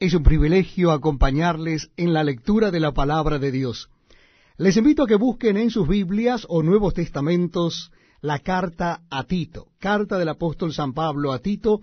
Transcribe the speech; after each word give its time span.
Es 0.00 0.14
un 0.14 0.22
privilegio 0.22 0.92
acompañarles 0.92 1.90
en 1.96 2.12
la 2.12 2.22
lectura 2.22 2.70
de 2.70 2.78
la 2.78 2.92
palabra 2.92 3.40
de 3.40 3.50
Dios. 3.50 3.90
Les 4.56 4.76
invito 4.76 5.02
a 5.02 5.08
que 5.08 5.16
busquen 5.16 5.56
en 5.56 5.70
sus 5.70 5.88
Biblias 5.88 6.46
o 6.48 6.62
Nuevos 6.62 6.94
Testamentos 6.94 7.90
la 8.20 8.38
carta 8.38 9.02
a 9.10 9.24
Tito, 9.24 9.72
carta 9.80 10.16
del 10.16 10.28
apóstol 10.28 10.72
San 10.72 10.92
Pablo 10.92 11.32
a 11.32 11.40
Tito. 11.40 11.80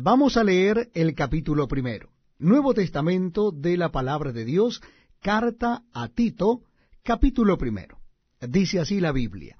Vamos 0.00 0.36
a 0.36 0.44
leer 0.44 0.90
el 0.94 1.16
capítulo 1.16 1.66
primero. 1.66 2.10
Nuevo 2.38 2.72
Testamento 2.72 3.50
de 3.50 3.76
la 3.76 3.90
palabra 3.90 4.30
de 4.30 4.44
Dios, 4.44 4.80
carta 5.20 5.82
a 5.92 6.06
Tito, 6.06 6.60
capítulo 7.02 7.58
primero. 7.58 7.98
Dice 8.40 8.78
así 8.78 9.00
la 9.00 9.10
Biblia. 9.10 9.56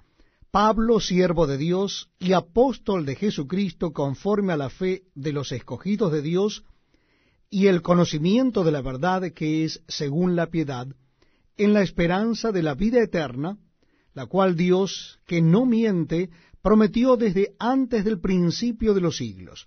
Pablo, 0.52 1.00
siervo 1.00 1.48
de 1.48 1.58
Dios 1.58 2.08
y 2.20 2.34
apóstol 2.34 3.04
de 3.04 3.16
Jesucristo 3.16 3.92
conforme 3.92 4.52
a 4.52 4.56
la 4.56 4.70
fe 4.70 5.02
de 5.16 5.32
los 5.32 5.50
escogidos 5.50 6.12
de 6.12 6.22
Dios 6.22 6.62
y 7.50 7.66
el 7.66 7.82
conocimiento 7.82 8.64
de 8.64 8.72
la 8.72 8.82
verdad 8.82 9.32
que 9.32 9.64
es 9.64 9.82
según 9.88 10.36
la 10.36 10.46
piedad, 10.46 10.88
en 11.56 11.72
la 11.72 11.82
esperanza 11.82 12.52
de 12.52 12.62
la 12.62 12.74
vida 12.74 13.02
eterna, 13.02 13.58
la 14.14 14.26
cual 14.26 14.56
Dios, 14.56 15.20
que 15.26 15.40
no 15.40 15.64
miente, 15.66 16.30
prometió 16.62 17.16
desde 17.16 17.54
antes 17.58 18.04
del 18.04 18.20
principio 18.20 18.94
de 18.94 19.00
los 19.00 19.16
siglos, 19.16 19.66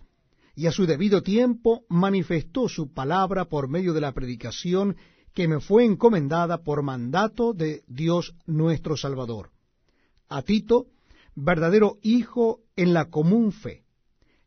y 0.56 0.68
a 0.68 0.72
su 0.72 0.86
debido 0.86 1.24
tiempo 1.24 1.86
manifestó 1.88 2.68
su 2.68 2.94
palabra 2.94 3.46
por 3.46 3.70
medio 3.70 3.94
de 3.94 4.02
la 4.02 4.12
predicación 4.12 4.98
que 5.34 5.48
me 5.48 5.60
fue 5.60 5.86
encomendada 5.86 6.64
por 6.64 6.84
mandato 6.84 7.54
de 7.54 7.84
Dios 7.88 8.36
nuestro 8.46 8.98
Salvador 8.98 9.52
a 10.30 10.44
Tito, 10.44 10.88
verdadero 11.36 11.98
hijo 12.02 12.62
en 12.76 12.94
la 12.94 13.10
común 13.10 13.52
fe. 13.52 13.84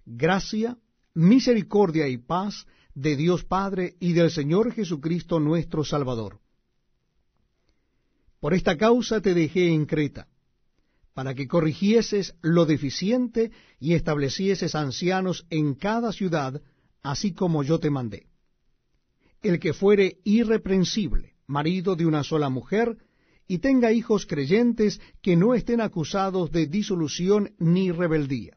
Gracia, 0.07 0.79
misericordia 1.15 2.09
y 2.09 2.19
paz 2.19 2.67
de 2.95 3.17
Dios 3.17 3.45
Padre 3.45 3.95
y 4.01 4.13
del 4.13 4.31
Señor 4.31 4.73
Jesucristo 4.73 5.41
nuestro 5.41 5.85
Salvador. 5.85 6.41
Por 8.41 8.55
esta 8.55 8.77
causa 8.77 9.21
te 9.21 9.34
dejé 9.34 9.69
en 9.69 9.87
Creta, 9.87 10.29
para 11.15 11.34
que 11.34 11.47
corrigieses 11.47 12.34
lo 12.43 12.67
deficiente 12.67 13.53
y 13.79 13.95
establecieses 13.95 14.75
ancianos 14.75 15.47
en 15.51 15.75
cada 15.75 16.12
ciudad, 16.12 16.61
así 17.03 17.33
como 17.33 17.62
yo 17.62 17.79
te 17.79 17.91
mandé. 17.91 18.27
El 19.43 19.59
que 19.59 19.73
fuere 19.73 20.19
irreprensible, 20.25 21.34
marido 21.47 21.97
de 21.97 22.06
una 22.06 22.25
sola 22.25 22.49
mujer, 22.49 22.97
y 23.47 23.59
tenga 23.59 23.93
hijos 23.93 24.27
creyentes 24.27 25.01
que 25.21 25.37
no 25.37 25.55
estén 25.55 25.81
acusados 25.81 26.51
de 26.53 26.67
disolución 26.67 27.55
ni 27.59 27.91
rebeldía. 27.91 28.56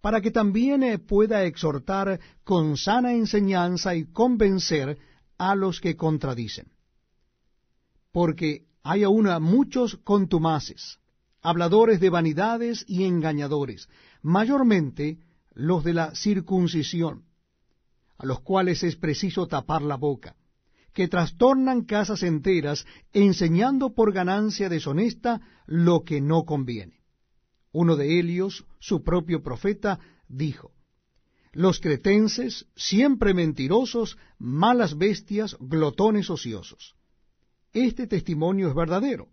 para 0.00 0.20
que 0.20 0.30
también 0.30 0.82
eh, 0.82 0.98
pueda 0.98 1.44
exhortar 1.44 2.20
con 2.44 2.76
sana 2.76 3.12
enseñanza 3.12 3.94
y 3.94 4.06
convencer 4.06 4.98
a 5.38 5.54
los 5.54 5.80
que 5.80 5.96
contradicen. 5.96 6.68
Porque 8.12 8.66
hay 8.82 9.04
aún 9.04 9.28
muchos 9.42 9.96
contumaces, 10.04 10.98
habladores 11.42 12.00
de 12.00 12.10
vanidades 12.10 12.84
y 12.88 13.04
engañadores, 13.04 13.88
mayormente 14.22 15.18
los 15.52 15.84
de 15.84 15.94
la 15.94 16.14
circuncisión, 16.14 17.24
a 18.18 18.26
los 18.26 18.40
cuales 18.40 18.82
es 18.82 18.96
preciso 18.96 19.46
tapar 19.46 19.82
la 19.82 19.96
boca 19.96 20.36
que 20.92 21.08
trastornan 21.08 21.84
casas 21.84 22.22
enteras, 22.22 22.86
enseñando 23.12 23.94
por 23.94 24.12
ganancia 24.12 24.68
deshonesta 24.68 25.40
lo 25.66 26.02
que 26.02 26.20
no 26.20 26.44
conviene. 26.44 26.99
Uno 27.72 27.96
de 27.96 28.18
ellos, 28.18 28.64
su 28.78 29.02
propio 29.02 29.42
profeta, 29.42 30.00
dijo, 30.28 30.72
Los 31.52 31.80
cretenses, 31.80 32.66
siempre 32.74 33.34
mentirosos, 33.34 34.18
malas 34.38 34.96
bestias, 34.96 35.56
glotones 35.60 36.30
ociosos. 36.30 36.96
Este 37.72 38.06
testimonio 38.06 38.68
es 38.68 38.74
verdadero. 38.74 39.28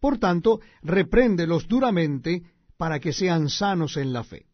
Por 0.00 0.18
tanto, 0.18 0.60
repréndelos 0.82 1.68
duramente 1.68 2.42
para 2.76 2.98
que 2.98 3.12
sean 3.12 3.48
sanos 3.48 3.96
en 3.96 4.12
la 4.12 4.24
fe 4.24 4.46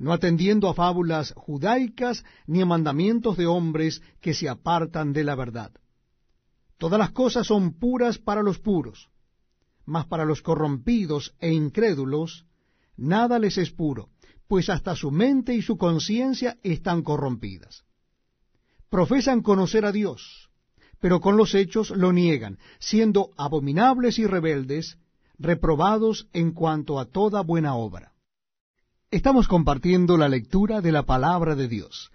no 0.00 0.14
atendiendo 0.14 0.68
a 0.68 0.74
fábulas 0.74 1.34
judaicas 1.36 2.24
ni 2.46 2.62
a 2.62 2.66
mandamientos 2.66 3.36
de 3.36 3.46
hombres 3.46 4.02
que 4.22 4.32
se 4.32 4.48
apartan 4.48 5.12
de 5.12 5.24
la 5.24 5.34
verdad. 5.34 5.72
Todas 6.78 6.98
las 6.98 7.10
cosas 7.10 7.46
son 7.46 7.74
puras 7.74 8.18
para 8.18 8.42
los 8.42 8.58
puros, 8.58 9.10
mas 9.90 10.06
para 10.06 10.24
los 10.24 10.40
corrompidos 10.40 11.34
e 11.40 11.52
incrédulos 11.52 12.46
nada 12.96 13.40
les 13.40 13.58
es 13.58 13.72
puro, 13.72 14.10
pues 14.46 14.70
hasta 14.70 14.94
su 14.94 15.10
mente 15.10 15.52
y 15.52 15.62
su 15.62 15.76
conciencia 15.76 16.58
están 16.62 17.02
corrompidas. 17.02 17.82
Profesan 18.88 19.42
conocer 19.42 19.84
a 19.84 19.90
Dios, 19.90 20.48
pero 21.00 21.20
con 21.20 21.36
los 21.36 21.56
hechos 21.56 21.90
lo 21.90 22.12
niegan, 22.12 22.58
siendo 22.78 23.30
abominables 23.36 24.20
y 24.20 24.26
rebeldes, 24.28 24.96
reprobados 25.40 26.28
en 26.32 26.52
cuanto 26.52 27.00
a 27.00 27.06
toda 27.06 27.42
buena 27.42 27.74
obra. 27.74 28.12
Estamos 29.10 29.48
compartiendo 29.48 30.16
la 30.16 30.28
lectura 30.28 30.80
de 30.80 30.92
la 30.92 31.02
palabra 31.02 31.56
de 31.56 31.66
Dios. 31.66 32.12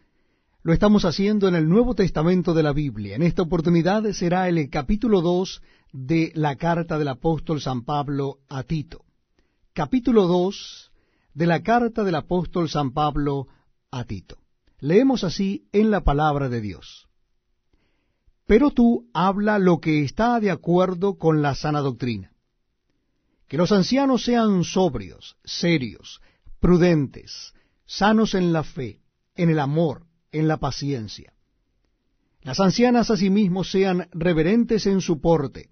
Lo 0.63 0.71
estamos 0.71 1.03
haciendo 1.03 1.49
en 1.49 1.55
el 1.55 1.67
Nuevo 1.67 1.93
Testamento 1.93 2.53
de 2.53 2.63
la 2.63 2.71
Biblia. 2.71 3.17
En 3.17 3.21
esta 3.21 3.41
oportunidad 3.41 4.03
será 4.13 4.47
el 4.47 4.69
capítulo 4.69 5.21
2 5.21 5.61
de 5.97 6.33
la 6.35 6.57
carta 6.57 6.99
del 6.99 7.07
apóstol 7.07 7.61
San 7.61 7.85
Pablo 7.85 8.39
a 8.49 8.63
Tito. 8.63 9.05
Capítulo 9.71 10.27
2 10.27 10.91
de 11.33 11.47
la 11.47 11.63
carta 11.63 12.03
del 12.03 12.15
apóstol 12.15 12.67
San 12.67 12.91
Pablo 12.91 13.47
a 13.91 14.03
Tito. 14.03 14.37
Leemos 14.79 15.23
así 15.23 15.69
en 15.71 15.91
la 15.91 16.01
palabra 16.01 16.49
de 16.49 16.59
Dios. 16.59 17.07
Pero 18.45 18.71
tú 18.71 19.09
habla 19.13 19.57
lo 19.57 19.79
que 19.79 20.03
está 20.03 20.41
de 20.41 20.51
acuerdo 20.51 21.17
con 21.17 21.41
la 21.41 21.55
sana 21.55 21.79
doctrina. 21.79 22.33
Que 23.47 23.55
los 23.55 23.71
ancianos 23.71 24.25
sean 24.25 24.65
sobrios, 24.65 25.37
serios, 25.45 26.19
prudentes, 26.59 27.53
sanos 27.85 28.33
en 28.33 28.51
la 28.51 28.63
fe, 28.63 28.99
en 29.33 29.49
el 29.49 29.59
amor, 29.59 30.05
en 30.33 30.49
la 30.49 30.57
paciencia. 30.57 31.31
Las 32.41 32.59
ancianas 32.59 33.09
asimismo 33.09 33.63
sean 33.63 34.09
reverentes 34.11 34.87
en 34.87 34.99
su 34.99 35.21
porte, 35.21 35.69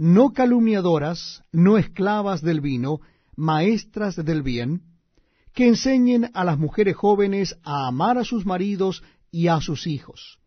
no 0.00 0.32
calumniadoras, 0.32 1.42
no 1.52 1.76
esclavas 1.76 2.40
del 2.40 2.62
vino, 2.62 3.00
maestras 3.36 4.16
del 4.16 4.42
bien, 4.42 4.80
que 5.52 5.68
enseñen 5.68 6.30
a 6.32 6.42
las 6.42 6.58
mujeres 6.58 6.96
jóvenes 6.96 7.58
a 7.64 7.86
amar 7.86 8.16
a 8.16 8.24
sus 8.24 8.46
maridos 8.46 9.02
y 9.30 9.48
a 9.48 9.60
sus 9.60 9.86
hijos, 9.86 10.38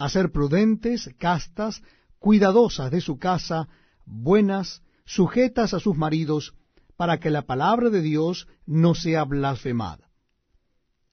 a 0.00 0.08
ser 0.08 0.32
prudentes, 0.32 1.10
castas, 1.16 1.80
cuidadosas 2.18 2.90
de 2.90 3.00
su 3.00 3.20
casa, 3.20 3.68
buenas, 4.04 4.82
sujetas 5.04 5.74
a 5.74 5.78
sus 5.78 5.96
maridos, 5.96 6.54
para 6.96 7.20
que 7.20 7.30
la 7.30 7.42
palabra 7.42 7.90
de 7.90 8.02
Dios 8.02 8.48
no 8.66 8.96
sea 8.96 9.22
blasfemada. 9.22 10.10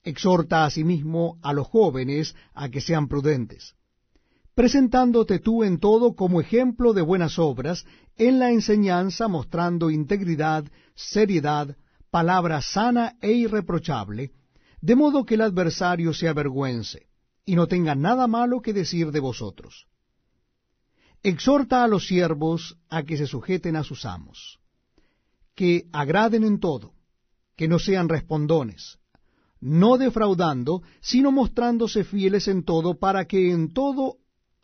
Exhorta 0.02 0.64
asimismo 0.64 1.38
a 1.40 1.52
los 1.52 1.68
jóvenes 1.68 2.34
a 2.52 2.68
que 2.68 2.80
sean 2.80 3.06
prudentes, 3.06 3.75
presentándote 4.56 5.38
tú 5.38 5.62
en 5.62 5.78
todo 5.78 6.16
como 6.16 6.40
ejemplo 6.40 6.94
de 6.94 7.02
buenas 7.02 7.38
obras, 7.38 7.84
en 8.16 8.38
la 8.38 8.50
enseñanza 8.50 9.28
mostrando 9.28 9.90
integridad, 9.90 10.64
seriedad, 10.94 11.76
palabra 12.10 12.62
sana 12.62 13.16
e 13.20 13.32
irreprochable, 13.32 14.32
de 14.80 14.96
modo 14.96 15.26
que 15.26 15.34
el 15.34 15.42
adversario 15.42 16.14
se 16.14 16.26
avergüence 16.26 17.06
y 17.44 17.54
no 17.54 17.68
tenga 17.68 17.94
nada 17.94 18.26
malo 18.26 18.62
que 18.62 18.72
decir 18.72 19.12
de 19.12 19.20
vosotros. 19.20 19.86
Exhorta 21.22 21.84
a 21.84 21.88
los 21.88 22.06
siervos 22.06 22.78
a 22.88 23.02
que 23.02 23.18
se 23.18 23.26
sujeten 23.26 23.76
a 23.76 23.84
sus 23.84 24.06
amos 24.06 24.58
que 25.56 25.88
agraden 25.90 26.44
en 26.44 26.60
todo, 26.60 26.92
que 27.56 27.66
no 27.66 27.78
sean 27.78 28.08
respondones, 28.08 28.98
no 29.58 29.96
defraudando, 29.96 30.82
sino 31.00 31.32
mostrándose 31.32 32.04
fieles 32.04 32.46
en 32.46 32.62
todo, 32.62 32.98
para 32.98 33.24
que 33.24 33.50
en 33.50 33.72
todo 33.72 34.18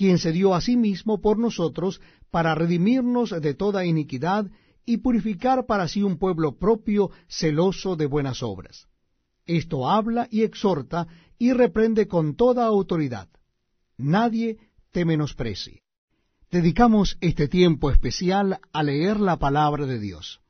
quien 0.00 0.16
se 0.16 0.32
dio 0.32 0.54
a 0.54 0.62
sí 0.62 0.78
mismo 0.78 1.20
por 1.20 1.36
nosotros 1.36 2.00
para 2.30 2.54
redimirnos 2.54 3.38
de 3.38 3.52
toda 3.52 3.84
iniquidad 3.84 4.50
y 4.86 4.96
purificar 4.96 5.66
para 5.66 5.88
sí 5.88 6.02
un 6.02 6.16
pueblo 6.16 6.56
propio 6.56 7.10
celoso 7.28 7.96
de 7.96 8.06
buenas 8.06 8.42
obras. 8.42 8.88
Esto 9.44 9.90
habla 9.90 10.26
y 10.30 10.40
exhorta 10.40 11.06
y 11.38 11.52
reprende 11.52 12.08
con 12.08 12.34
toda 12.34 12.64
autoridad. 12.64 13.28
Nadie 13.98 14.56
te 14.90 15.04
menosprecie. 15.04 15.82
Dedicamos 16.50 17.18
este 17.20 17.46
tiempo 17.46 17.90
especial 17.90 18.58
a 18.72 18.82
leer 18.82 19.20
la 19.20 19.38
palabra 19.38 19.84
de 19.84 19.98
Dios. 19.98 20.40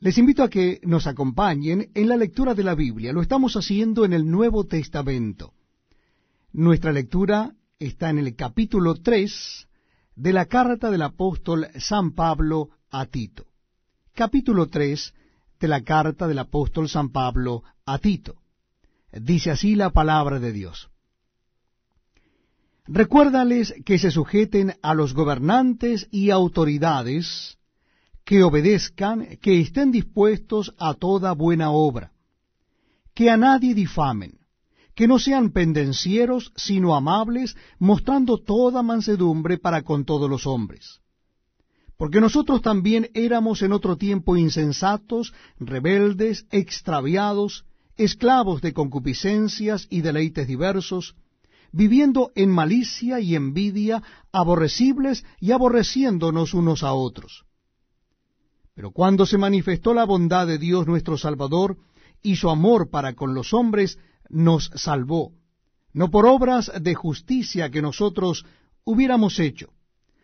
Les 0.00 0.18
invito 0.18 0.42
a 0.42 0.50
que 0.50 0.80
nos 0.82 1.06
acompañen 1.06 1.92
en 1.94 2.08
la 2.08 2.16
lectura 2.16 2.56
de 2.56 2.64
la 2.64 2.74
Biblia. 2.74 3.12
Lo 3.12 3.22
estamos 3.22 3.54
haciendo 3.56 4.04
en 4.04 4.12
el 4.12 4.28
Nuevo 4.28 4.64
Testamento. 4.64 5.52
Nuestra 6.52 6.90
lectura 6.90 7.54
está 7.78 8.08
en 8.08 8.18
el 8.18 8.34
capítulo 8.34 8.94
3 8.94 9.68
de 10.14 10.32
la 10.32 10.46
carta 10.46 10.90
del 10.90 11.02
apóstol 11.02 11.68
San 11.78 12.12
Pablo 12.12 12.70
a 12.90 13.04
Tito. 13.04 13.46
Capítulo 14.14 14.68
3 14.68 15.12
de 15.60 15.68
la 15.68 15.82
carta 15.82 16.26
del 16.26 16.38
apóstol 16.38 16.88
San 16.88 17.10
Pablo 17.10 17.64
a 17.84 17.98
Tito. 17.98 18.36
Dice 19.12 19.50
así 19.50 19.74
la 19.74 19.90
palabra 19.90 20.40
de 20.40 20.52
Dios. 20.52 20.88
Recuérdales 22.86 23.74
que 23.84 23.98
se 23.98 24.10
sujeten 24.10 24.74
a 24.80 24.94
los 24.94 25.12
gobernantes 25.12 26.08
y 26.10 26.30
autoridades, 26.30 27.58
que 28.24 28.42
obedezcan, 28.42 29.36
que 29.42 29.60
estén 29.60 29.92
dispuestos 29.92 30.74
a 30.78 30.94
toda 30.94 31.32
buena 31.32 31.70
obra, 31.72 32.12
que 33.12 33.28
a 33.28 33.36
nadie 33.36 33.74
difamen, 33.74 34.38
que 34.96 35.06
no 35.06 35.18
sean 35.18 35.50
pendencieros, 35.50 36.52
sino 36.56 36.96
amables, 36.96 37.54
mostrando 37.78 38.38
toda 38.38 38.82
mansedumbre 38.82 39.58
para 39.58 39.82
con 39.82 40.06
todos 40.06 40.28
los 40.28 40.46
hombres. 40.46 41.02
Porque 41.98 42.18
nosotros 42.20 42.62
también 42.62 43.10
éramos 43.12 43.60
en 43.60 43.72
otro 43.72 43.96
tiempo 43.98 44.38
insensatos, 44.38 45.34
rebeldes, 45.60 46.46
extraviados, 46.50 47.66
esclavos 47.98 48.62
de 48.62 48.72
concupiscencias 48.72 49.86
y 49.90 50.00
deleites 50.00 50.48
diversos, 50.48 51.14
viviendo 51.72 52.32
en 52.34 52.50
malicia 52.50 53.20
y 53.20 53.34
envidia, 53.34 54.02
aborrecibles 54.32 55.26
y 55.40 55.52
aborreciéndonos 55.52 56.54
unos 56.54 56.82
a 56.82 56.94
otros. 56.94 57.44
Pero 58.74 58.92
cuando 58.92 59.26
se 59.26 59.36
manifestó 59.36 59.92
la 59.92 60.04
bondad 60.04 60.46
de 60.46 60.56
Dios 60.56 60.86
nuestro 60.86 61.18
Salvador 61.18 61.76
y 62.22 62.36
su 62.36 62.48
amor 62.48 62.88
para 62.88 63.14
con 63.14 63.34
los 63.34 63.52
hombres, 63.52 63.98
nos 64.28 64.70
salvó, 64.74 65.32
no 65.92 66.10
por 66.10 66.26
obras 66.26 66.70
de 66.80 66.94
justicia 66.94 67.70
que 67.70 67.82
nosotros 67.82 68.44
hubiéramos 68.84 69.38
hecho, 69.38 69.72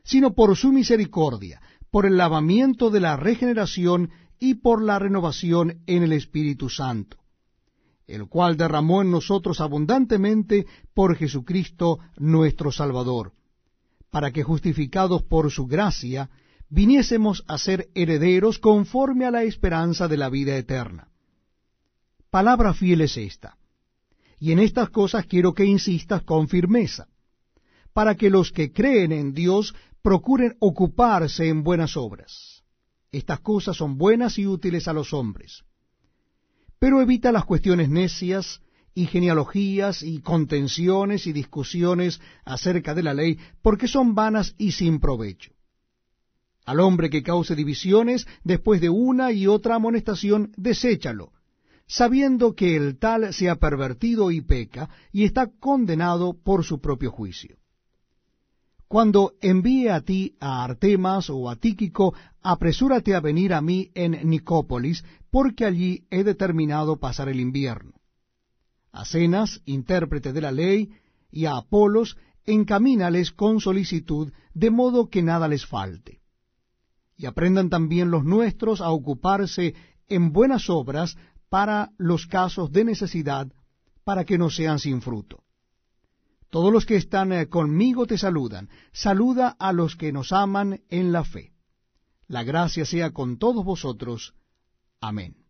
sino 0.05 0.35
por 0.35 0.57
su 0.57 0.73
misericordia, 0.73 1.61
por 1.91 2.07
el 2.07 2.17
lavamiento 2.17 2.91
de 2.91 3.01
la 3.01 3.17
regeneración 3.17 4.11
y 4.39 4.55
por 4.55 4.83
la 4.83 4.99
renovación 4.99 5.83
en 5.87 6.03
el 6.03 6.13
Espíritu 6.13 6.69
Santo 6.69 7.23
el 8.07 8.29
cual 8.29 8.57
derramó 8.57 9.03
en 9.03 9.11
nosotros 9.11 9.61
abundantemente 9.61 10.67
por 10.95 11.17
Jesucristo 11.17 11.99
nuestro 12.19 12.73
Salvador, 12.73 13.33
para 14.11 14.31
que 14.33 14.43
justificados 14.43 15.23
por 15.23 15.51
su 15.51 15.67
gracia, 15.67 16.29
viniésemos 16.69 17.45
a 17.49 17.59
ser 17.59 17.89
herederos 17.95 18.59
conforme 18.59 19.25
a 19.25 19.31
la 19.31 19.45
esperanza 19.45 20.09
de 20.09 20.17
la 20.17 20.29
vida 20.29 20.57
eterna. 20.57 21.09
Palabra 22.31 22.75
fiel 22.75 23.03
es 23.03 23.17
esta, 23.17 23.57
y 24.43 24.53
en 24.53 24.59
estas 24.59 24.91
cosas 24.91 25.27
quiero 25.27 25.55
que 25.55 25.65
insistas 25.65 26.23
con 26.23 26.49
firmeza, 26.49 27.07
para 27.93 28.17
que 28.17 28.29
los 28.29 28.51
que 28.51 28.73
creen 28.73 29.13
en 29.13 29.33
Dios 29.33 29.75
procuren 30.03 30.57
ocuparse 30.59 31.49
en 31.49 31.63
buenas 31.63 31.97
obras. 31.97 32.63
Estas 33.11 33.41
cosas 33.41 33.77
son 33.77 33.99
buenas 33.99 34.39
y 34.39 34.47
útiles 34.47 34.89
a 34.89 34.93
los 34.93 35.13
hombres 35.13 35.65
pero 36.83 37.01
evita 37.01 37.31
las 37.31 37.45
cuestiones 37.45 37.89
necias 37.91 38.61
y 38.93 39.07
genealogías 39.07 40.03
y 40.03 40.19
contenciones 40.19 41.29
y 41.29 41.33
discusiones 41.33 42.21
acerca 42.45 42.93
de 42.93 43.05
la 43.05 43.15
ley, 43.15 43.39
porque 43.63 43.87
son 43.87 44.17
vanas 44.17 44.57
y 44.59 44.73
sin 44.73 44.99
provecho. 44.99 45.53
Al 46.65 46.81
hombre 46.81 47.09
que 47.09 47.23
cause 47.23 47.55
divisiones 47.55 48.27
después 48.43 48.81
de 48.81 48.89
una 48.89 49.31
y 49.31 49.47
otra 49.47 49.77
amonestación, 49.77 50.51
deséchalo, 50.57 51.31
sabiendo 51.93 52.55
que 52.55 52.75
el 52.75 52.99
tal 52.99 53.35
se 53.35 53.51
ha 53.51 53.57
pervertido 53.57 54.31
y 54.31 54.41
peca, 54.41 54.89
y 55.13 55.25
está 55.25 55.51
condenado 55.61 56.33
por 56.43 56.65
su 56.65 56.81
propio 56.81 57.11
juicio. 57.11 57.59
Cuando 58.89 59.35
envíe 59.43 59.89
a 59.89 60.01
ti 60.01 60.35
a 60.41 60.65
Artemas 60.65 61.29
o 61.29 61.51
a 61.51 61.57
Tíquico, 61.57 62.15
apresúrate 62.41 63.15
a 63.15 63.21
venir 63.21 63.53
a 63.53 63.61
mí 63.61 63.91
en 63.95 64.27
Nicópolis, 64.31 65.05
porque 65.31 65.67
allí 65.67 66.07
he 66.11 66.25
determinado 66.25 66.99
pasar 66.99 67.29
el 67.29 67.41
invierno. 67.41 67.93
A 68.91 69.05
Cenas, 69.05 69.61
intérprete 69.67 70.33
de 70.33 70.41
la 70.41 70.51
ley, 70.51 70.93
y 71.31 71.45
a 71.45 71.57
Apolos, 71.57 72.17
encamínales 72.47 73.33
con 73.33 73.61
solicitud, 73.61 74.33
de 74.55 74.71
modo 74.71 75.11
que 75.11 75.23
nada 75.23 75.47
les 75.47 75.67
falte. 75.67 76.23
Y 77.19 77.27
aprendan 77.27 77.69
también 77.69 78.11
los 78.11 78.25
nuestros 78.25 78.81
a 78.81 78.91
ocuparse 78.91 79.75
en 80.09 80.33
buenas 80.33 80.69
obras 80.69 81.17
para 81.53 81.91
los 81.99 82.27
casos 82.27 82.73
de 82.73 82.83
necesidad, 82.83 83.47
para 84.05 84.25
que 84.25 84.39
no 84.39 84.49
sean 84.49 84.79
sin 84.79 85.03
fruto. 85.03 85.45
Todos 86.49 86.73
los 86.73 86.87
que 86.87 86.97
están 86.97 87.31
eh, 87.31 87.51
conmigo 87.51 88.07
te 88.07 88.17
saludan. 88.17 88.71
Saluda 88.91 89.55
a 89.59 89.75
los 89.75 89.95
que 89.95 90.13
nos 90.13 90.33
aman 90.33 90.81
en 90.89 91.13
la 91.13 91.25
fe. 91.25 91.53
La 92.27 92.43
gracia 92.43 92.87
sea 92.87 93.11
con 93.11 93.37
todos 93.37 93.67
vosotros. 93.67 94.33
Amén. 94.99 95.45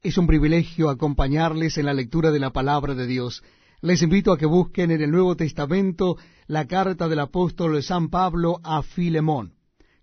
Es 0.00 0.16
un 0.16 0.26
privilegio 0.26 0.88
acompañarles 0.88 1.76
en 1.76 1.84
la 1.84 1.92
lectura 1.92 2.30
de 2.30 2.40
la 2.40 2.54
palabra 2.54 2.94
de 2.94 3.06
Dios. 3.06 3.42
Les 3.82 4.00
invito 4.00 4.32
a 4.32 4.38
que 4.38 4.46
busquen 4.46 4.90
en 4.90 5.02
el 5.02 5.10
Nuevo 5.10 5.36
Testamento 5.36 6.16
la 6.46 6.66
carta 6.66 7.08
del 7.08 7.18
apóstol 7.18 7.82
San 7.82 8.08
Pablo 8.08 8.58
a 8.64 8.82
Filemón. 8.82 9.52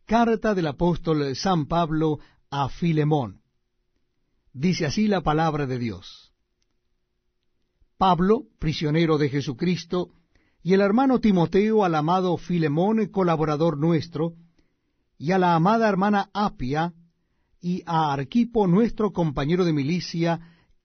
Carta 0.05 0.53
del 0.53 0.67
apóstol 0.67 1.35
San 1.35 1.65
Pablo 1.65 2.19
a 2.51 2.69
Filemón. 2.69 3.42
Dice 4.53 4.85
así 4.85 5.07
la 5.07 5.21
palabra 5.21 5.65
de 5.65 5.79
Dios. 5.79 6.31
Pablo, 7.97 8.43
prisionero 8.59 9.17
de 9.17 9.29
Jesucristo, 9.29 10.11
y 10.61 10.73
el 10.73 10.81
hermano 10.81 11.19
Timoteo 11.19 11.83
al 11.83 11.95
amado 11.95 12.37
Filemón, 12.37 13.07
colaborador 13.07 13.77
nuestro, 13.77 14.35
y 15.17 15.31
a 15.31 15.39
la 15.39 15.55
amada 15.55 15.89
hermana 15.89 16.29
Apia, 16.33 16.93
y 17.59 17.81
a 17.85 18.13
Arquipo, 18.13 18.67
nuestro 18.67 19.11
compañero 19.11 19.65
de 19.65 19.73
milicia, 19.73 20.39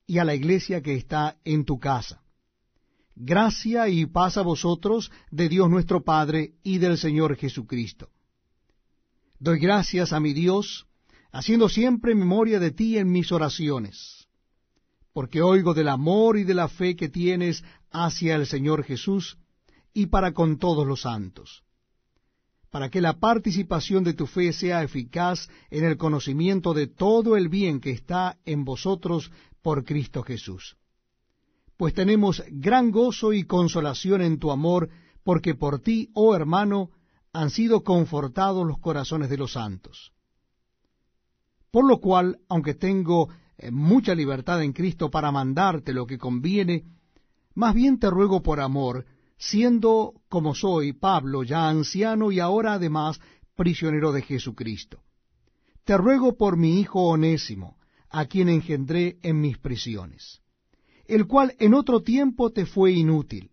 y 0.06 0.18
a 0.18 0.24
la 0.24 0.34
iglesia 0.34 0.80
que 0.80 0.94
está 0.94 1.36
en 1.44 1.66
tu 1.66 1.78
casa. 1.78 2.22
Gracia 3.14 3.88
y 3.88 4.06
paz 4.06 4.38
a 4.38 4.42
vosotros 4.42 5.10
de 5.30 5.48
Dios 5.48 5.68
nuestro 5.68 6.02
Padre 6.02 6.54
y 6.62 6.78
del 6.78 6.96
Señor 6.96 7.36
Jesucristo. 7.36 8.08
Doy 9.38 9.58
gracias 9.58 10.12
a 10.12 10.20
mi 10.20 10.32
Dios, 10.32 10.87
haciendo 11.38 11.68
siempre 11.68 12.16
memoria 12.16 12.58
de 12.58 12.72
ti 12.72 12.98
en 12.98 13.12
mis 13.12 13.30
oraciones, 13.30 14.26
porque 15.12 15.40
oigo 15.40 15.72
del 15.72 15.86
amor 15.86 16.36
y 16.36 16.42
de 16.42 16.52
la 16.52 16.66
fe 16.66 16.96
que 16.96 17.08
tienes 17.08 17.62
hacia 17.92 18.34
el 18.34 18.44
Señor 18.44 18.82
Jesús, 18.82 19.38
y 19.94 20.06
para 20.06 20.32
con 20.32 20.58
todos 20.58 20.84
los 20.84 21.02
santos, 21.02 21.62
para 22.72 22.90
que 22.90 23.00
la 23.00 23.20
participación 23.20 24.02
de 24.02 24.14
tu 24.14 24.26
fe 24.26 24.52
sea 24.52 24.82
eficaz 24.82 25.48
en 25.70 25.84
el 25.84 25.96
conocimiento 25.96 26.74
de 26.74 26.88
todo 26.88 27.36
el 27.36 27.48
bien 27.48 27.78
que 27.78 27.92
está 27.92 28.36
en 28.44 28.64
vosotros 28.64 29.30
por 29.62 29.84
Cristo 29.84 30.24
Jesús. 30.24 30.76
Pues 31.76 31.94
tenemos 31.94 32.42
gran 32.50 32.90
gozo 32.90 33.32
y 33.32 33.44
consolación 33.44 34.22
en 34.22 34.40
tu 34.40 34.50
amor, 34.50 34.90
porque 35.22 35.54
por 35.54 35.78
ti, 35.78 36.10
oh 36.14 36.34
hermano, 36.34 36.90
han 37.32 37.50
sido 37.50 37.84
confortados 37.84 38.66
los 38.66 38.80
corazones 38.80 39.30
de 39.30 39.36
los 39.36 39.52
santos. 39.52 40.12
Por 41.70 41.86
lo 41.86 41.98
cual, 41.98 42.38
aunque 42.48 42.74
tengo 42.74 43.28
eh, 43.58 43.70
mucha 43.70 44.14
libertad 44.14 44.62
en 44.62 44.72
Cristo 44.72 45.10
para 45.10 45.30
mandarte 45.30 45.92
lo 45.92 46.06
que 46.06 46.18
conviene, 46.18 46.84
más 47.54 47.74
bien 47.74 47.98
te 47.98 48.08
ruego 48.08 48.42
por 48.42 48.60
amor, 48.60 49.04
siendo 49.36 50.14
como 50.28 50.54
soy 50.54 50.92
Pablo, 50.92 51.42
ya 51.42 51.68
anciano 51.68 52.32
y 52.32 52.40
ahora 52.40 52.74
además 52.74 53.20
prisionero 53.56 54.12
de 54.12 54.22
Jesucristo. 54.22 55.02
Te 55.84 55.96
ruego 55.96 56.36
por 56.36 56.56
mi 56.56 56.80
hijo 56.80 57.02
onésimo, 57.08 57.78
a 58.10 58.26
quien 58.26 58.48
engendré 58.48 59.18
en 59.22 59.40
mis 59.40 59.58
prisiones, 59.58 60.40
el 61.06 61.26
cual 61.26 61.54
en 61.58 61.74
otro 61.74 62.02
tiempo 62.02 62.50
te 62.50 62.66
fue 62.66 62.92
inútil, 62.92 63.50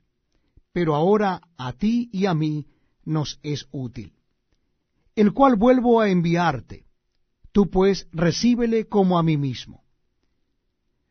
pero 0.71 0.95
ahora 0.95 1.41
a 1.57 1.73
ti 1.73 2.09
y 2.11 2.25
a 2.25 2.33
mí 2.33 2.67
nos 3.03 3.39
es 3.43 3.67
útil, 3.71 4.13
el 5.15 5.33
cual 5.33 5.55
vuelvo 5.55 5.99
a 6.01 6.09
enviarte, 6.09 6.84
Tú 7.55 7.69
pues 7.69 8.09
recíbele 8.11 8.89
como 8.89 9.17
a 9.17 9.23
mí 9.23 9.37
mismo. 9.37 9.85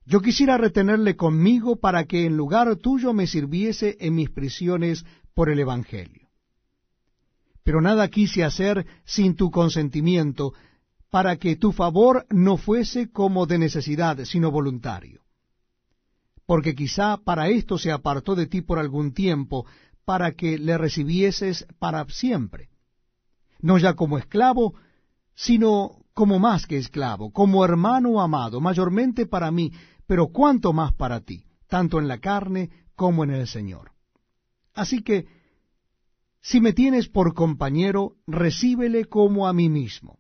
Yo 0.05 0.21
quisiera 0.21 0.59
retenerle 0.59 1.17
conmigo 1.17 1.77
para 1.77 2.05
que 2.05 2.27
en 2.27 2.37
lugar 2.37 2.77
tuyo 2.77 3.15
me 3.15 3.27
sirviese 3.27 3.97
en 3.99 4.15
mis 4.15 4.29
prisiones 4.29 5.07
por 5.33 5.49
el 5.49 5.59
Evangelio. 5.59 6.29
Pero 7.63 7.81
nada 7.81 8.09
quise 8.09 8.45
hacer 8.45 8.85
sin 9.07 9.37
tu 9.37 9.51
consentimiento, 9.51 10.53
para 11.09 11.39
que 11.39 11.57
tu 11.57 11.73
favor 11.73 12.27
no 12.29 12.59
fuese 12.59 13.11
como 13.11 13.47
de 13.47 13.57
necesidad, 13.57 14.23
sino 14.27 14.51
voluntario. 14.51 15.23
Porque 16.45 16.75
quizá 16.75 17.17
para 17.17 17.49
esto 17.49 17.79
se 17.79 17.91
apartó 17.91 18.35
de 18.35 18.49
ti 18.49 18.61
por 18.61 18.79
algún 18.79 19.15
tiempo, 19.15 19.65
para 20.05 20.33
que 20.33 20.59
le 20.59 20.77
recibieses 20.77 21.67
para 21.79 22.05
siempre, 22.11 22.69
no 23.61 23.79
ya 23.79 23.95
como 23.95 24.19
esclavo, 24.19 24.75
sino 25.35 26.04
como 26.15 26.39
más 26.39 26.67
que 26.67 26.79
esclavo, 26.79 27.33
como 27.33 27.65
hermano 27.65 28.21
amado, 28.21 28.61
mayormente 28.61 29.27
para 29.27 29.51
mí, 29.51 29.73
pero 30.07 30.29
cuanto 30.29 30.73
más 30.73 30.95
para 30.95 31.21
ti, 31.21 31.45
tanto 31.69 31.99
en 31.99 32.09
la 32.09 32.19
carne 32.19 32.71
como 32.95 33.25
en 33.25 33.31
el 33.31 33.49
Señor. 33.49 33.91
Así 34.73 35.03
que, 35.03 35.27
si 36.41 36.61
me 36.61 36.73
tienes 36.73 37.09
por 37.09 37.35
compañero, 37.35 38.17
recíbele 38.27 39.07
como 39.07 39.49
a 39.49 39.53
mí 39.53 39.69
mismo. 39.69 40.19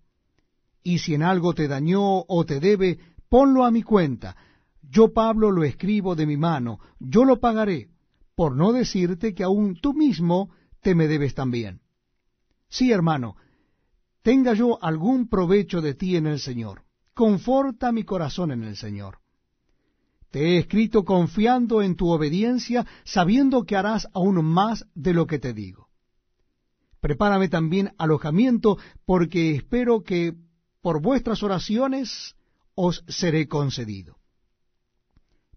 Y 0.82 0.98
si 0.98 1.14
en 1.14 1.22
algo 1.22 1.54
te 1.54 1.68
dañó 1.68 2.24
o 2.26 2.44
te 2.44 2.60
debe, 2.60 2.98
ponlo 3.28 3.64
a 3.64 3.70
mi 3.70 3.82
cuenta. 3.82 4.36
Yo, 4.82 5.12
Pablo, 5.12 5.50
lo 5.50 5.64
escribo 5.64 6.14
de 6.14 6.26
mi 6.26 6.36
mano, 6.36 6.78
yo 6.98 7.24
lo 7.24 7.40
pagaré, 7.40 7.88
por 8.34 8.56
no 8.56 8.72
decirte 8.72 9.34
que 9.34 9.44
aún 9.44 9.76
tú 9.80 9.94
mismo 9.94 10.50
te 10.80 10.94
me 10.94 11.08
debes 11.08 11.34
también. 11.34 11.80
Sí, 12.68 12.90
hermano, 12.90 13.36
tenga 14.24 14.54
yo 14.54 14.82
algún 14.82 15.28
provecho 15.28 15.82
de 15.82 15.94
ti 15.94 16.16
en 16.16 16.26
el 16.26 16.40
Señor. 16.40 16.82
Conforta 17.12 17.92
mi 17.92 18.04
corazón 18.04 18.50
en 18.50 18.64
el 18.64 18.74
Señor. 18.74 19.18
Te 20.30 20.40
he 20.40 20.58
escrito 20.58 21.04
confiando 21.04 21.82
en 21.82 21.94
tu 21.94 22.08
obediencia, 22.08 22.86
sabiendo 23.04 23.64
que 23.64 23.76
harás 23.76 24.08
aún 24.14 24.42
más 24.42 24.86
de 24.94 25.12
lo 25.12 25.26
que 25.26 25.38
te 25.38 25.52
digo. 25.52 25.88
Prepárame 27.00 27.50
también 27.50 27.92
alojamiento, 27.98 28.78
porque 29.04 29.54
espero 29.56 30.02
que 30.02 30.32
por 30.80 31.02
vuestras 31.02 31.42
oraciones 31.42 32.34
os 32.74 33.04
seré 33.06 33.46
concedido. 33.46 34.16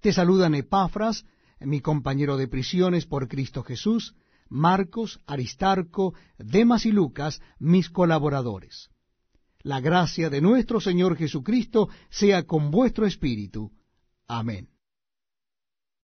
Te 0.02 0.12
saludan 0.12 0.56
Epafras, 0.56 1.26
mi 1.62 1.80
compañero 1.80 2.36
de 2.36 2.50
prisiones 2.50 3.06
por 3.06 3.30
Cristo 3.30 3.64
Jesús, 3.64 4.14
Marcos, 4.50 5.20
Aristarco, 5.26 6.14
Demas 6.38 6.86
y 6.86 6.92
Lucas, 6.92 7.42
mis 7.60 7.90
colaboradores. 7.90 8.90
La 9.62 9.82
gracia 9.82 10.30
de 10.30 10.42
nuestro 10.42 10.80
Señor 10.80 11.18
Jesucristo 11.18 11.90
sea 12.10 12.46
con 12.46 12.72
vuestro 12.72 13.06
espíritu. 13.06 13.72
Amén. 14.28 14.70